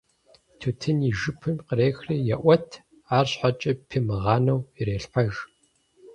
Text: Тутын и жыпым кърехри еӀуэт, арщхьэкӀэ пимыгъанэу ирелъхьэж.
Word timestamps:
Тутын 0.59 0.97
и 1.09 1.11
жыпым 1.19 1.55
кърехри 1.67 2.17
еӀуэт, 2.35 2.67
арщхьэкӀэ 3.17 3.71
пимыгъанэу 3.89 4.59
ирелъхьэж. 4.79 5.35